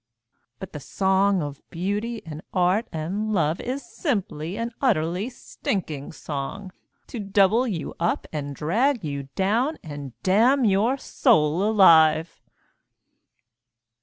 [0.57, 6.71] But the song of Beauty and Art and Love Is simply an utterly stinking song,
[7.05, 12.41] To double you up and drag you down And damn your soul alive.